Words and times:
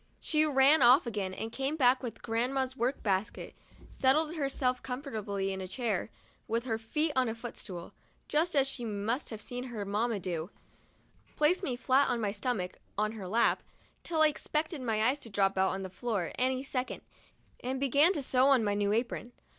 She 0.19 0.43
ran 0.47 0.81
off 0.81 1.05
again, 1.05 1.31
and 1.31 1.51
came 1.51 1.75
back 1.75 2.01
with 2.01 2.23
grandma's 2.23 2.75
work 2.75 3.03
basket, 3.03 3.53
settled 3.91 4.33
herself 4.33 4.81
comfortably 4.81 5.53
in 5.53 5.61
a 5.61 5.67
chair, 5.67 6.09
with 6.47 6.65
her 6.65 6.79
feet 6.79 7.11
on 7.15 7.29
a 7.29 7.35
footstool, 7.35 7.93
just 8.27 8.55
as 8.55 8.65
she 8.67 8.83
must 8.83 9.29
have 9.29 9.39
seen 9.39 9.65
her 9.65 9.85
mamma 9.85 10.19
do; 10.19 10.49
placed 11.35 11.61
me 11.61 11.75
flat 11.75 12.09
on 12.09 12.19
my 12.19 12.31
stomach 12.31 12.79
on 12.97 13.11
her 13.11 13.27
lap, 13.27 13.61
till 14.03 14.23
I 14.23 14.27
expected 14.29 14.81
my 14.81 15.03
eyes 15.03 15.19
to 15.19 15.29
drop 15.29 15.55
out 15.55 15.69
on 15.69 15.83
the 15.83 15.87
floor 15.87 16.31
any 16.33 16.63
second, 16.63 17.03
and 17.63 17.79
began 17.79 18.11
to 18.13 18.23
sew 18.23 18.47
on 18.47 18.63
my 18.63 18.73
new 18.73 18.91
apron. 18.93 19.33